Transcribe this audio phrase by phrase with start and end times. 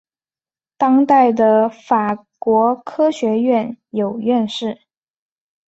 [0.79, 4.81] 当代的法国科学院有院士。